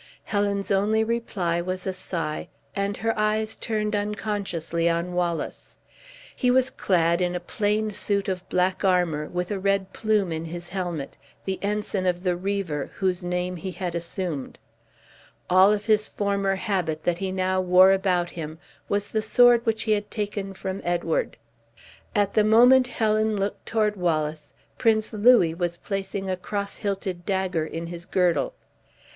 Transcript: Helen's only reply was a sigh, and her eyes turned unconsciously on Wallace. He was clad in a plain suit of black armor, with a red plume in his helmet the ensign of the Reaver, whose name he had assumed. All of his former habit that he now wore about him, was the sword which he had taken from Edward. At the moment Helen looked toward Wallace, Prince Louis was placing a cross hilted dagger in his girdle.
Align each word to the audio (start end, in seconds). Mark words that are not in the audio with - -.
Helen's 0.23 0.71
only 0.71 1.03
reply 1.03 1.61
was 1.61 1.85
a 1.85 1.93
sigh, 1.93 2.47
and 2.75 2.97
her 2.97 3.13
eyes 3.19 3.55
turned 3.55 3.95
unconsciously 3.95 4.89
on 4.89 5.13
Wallace. 5.13 5.77
He 6.35 6.49
was 6.49 6.71
clad 6.71 7.21
in 7.21 7.35
a 7.35 7.39
plain 7.39 7.91
suit 7.91 8.27
of 8.27 8.49
black 8.49 8.83
armor, 8.83 9.27
with 9.27 9.51
a 9.51 9.59
red 9.59 9.93
plume 9.93 10.31
in 10.31 10.45
his 10.45 10.69
helmet 10.69 11.17
the 11.45 11.59
ensign 11.61 12.07
of 12.07 12.23
the 12.23 12.35
Reaver, 12.35 12.89
whose 12.95 13.23
name 13.23 13.55
he 13.57 13.69
had 13.69 13.93
assumed. 13.93 14.57
All 15.51 15.71
of 15.71 15.85
his 15.85 16.07
former 16.07 16.55
habit 16.55 17.03
that 17.03 17.19
he 17.19 17.31
now 17.31 17.61
wore 17.61 17.91
about 17.91 18.31
him, 18.31 18.57
was 18.89 19.07
the 19.09 19.21
sword 19.21 19.63
which 19.67 19.83
he 19.83 19.91
had 19.91 20.09
taken 20.09 20.55
from 20.55 20.81
Edward. 20.83 21.37
At 22.15 22.33
the 22.33 22.43
moment 22.43 22.87
Helen 22.87 23.35
looked 23.37 23.67
toward 23.67 23.95
Wallace, 23.97 24.51
Prince 24.79 25.13
Louis 25.13 25.53
was 25.53 25.77
placing 25.77 26.27
a 26.27 26.35
cross 26.37 26.77
hilted 26.79 27.23
dagger 27.23 27.67
in 27.67 27.85
his 27.85 28.07
girdle. 28.07 28.55